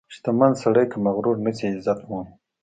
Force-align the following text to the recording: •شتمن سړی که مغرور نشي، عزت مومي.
•شتمن 0.15 0.51
سړی 0.63 0.85
که 0.91 0.97
مغرور 1.05 1.35
نشي، 1.45 1.67
عزت 1.73 1.99
مومي. 2.07 2.31